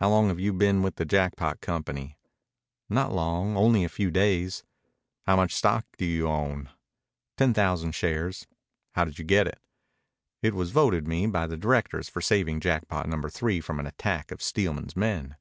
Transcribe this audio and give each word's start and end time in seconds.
"How 0.00 0.08
long 0.08 0.30
have 0.30 0.40
you 0.40 0.52
been 0.52 0.82
with 0.82 0.96
the 0.96 1.04
Jackpot 1.04 1.60
Company?" 1.60 2.18
"Not 2.88 3.12
long. 3.12 3.56
Only 3.56 3.84
a 3.84 3.88
few 3.88 4.10
days." 4.10 4.64
"How 5.26 5.36
much 5.36 5.54
stock 5.54 5.86
do 5.96 6.04
you 6.04 6.26
own?" 6.26 6.70
"Ten 7.36 7.54
thousand 7.54 7.92
shares." 7.92 8.48
"How 8.96 9.04
did 9.04 9.16
you 9.20 9.24
get 9.24 9.46
it?" 9.46 9.60
"It 10.42 10.54
was 10.54 10.72
voted 10.72 11.06
me 11.06 11.28
by 11.28 11.46
the 11.46 11.56
directors 11.56 12.08
for 12.08 12.20
saving 12.20 12.58
Jackpot 12.62 13.08
Number 13.08 13.30
Three 13.30 13.60
from 13.60 13.78
an 13.78 13.86
attack 13.86 14.32
of 14.32 14.42
Steelman's 14.42 14.96
men." 14.96 15.36